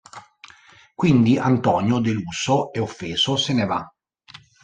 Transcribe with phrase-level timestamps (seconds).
[0.95, 3.87] Quindi Antonio, deluso e offeso, se ne va.